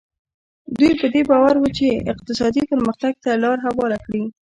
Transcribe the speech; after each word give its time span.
دوی 0.77 0.91
په 1.01 1.05
دې 1.13 1.21
باور 1.29 1.55
وو 1.59 1.69
چې 1.77 1.87
اقتصادي 2.13 2.63
پرمختګ 2.71 3.13
ته 3.23 3.31
لار 3.43 3.57
هواره 3.67 3.97
کړي. 4.05 4.23